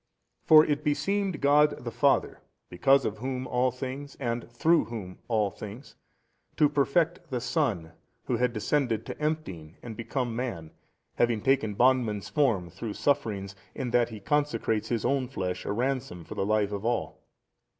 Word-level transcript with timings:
For 0.41 0.65
it 0.65 0.83
beseemed 0.83 1.41
God 1.41 1.83
the 1.85 1.91
Father 1.91 2.39
because 2.69 3.05
of 3.05 3.19
Whom 3.19 3.45
all 3.45 3.69
things 3.69 4.17
and 4.19 4.49
through 4.49 4.85
Whom 4.85 5.19
all 5.27 5.51
things, 5.51 5.93
to 6.57 6.67
perfect 6.67 7.29
the 7.29 7.39
Son 7.39 7.91
Who 8.23 8.37
had 8.37 8.51
descended 8.51 9.05
to 9.05 9.21
emptying 9.21 9.77
and 9.83 9.95
become 9.95 10.35
man, 10.35 10.71
having 11.17 11.39
taken 11.43 11.75
bondman's 11.75 12.29
form, 12.29 12.71
through 12.71 12.93
sufferings 12.93 13.51
57 13.73 13.77
in 13.85 13.91
that 13.91 14.09
He 14.09 14.19
consecrates 14.19 14.89
His 14.89 15.05
own 15.05 15.27
flesh 15.27 15.65
a 15.67 15.71
Ransom 15.71 16.23
for 16.25 16.33
the 16.33 16.47
life 16.47 16.71
of 16.71 16.83
all. 16.83 17.21